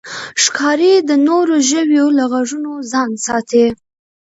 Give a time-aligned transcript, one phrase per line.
[0.43, 3.65] ښکاري د نورو ژویو له غږونو ځان ساتي.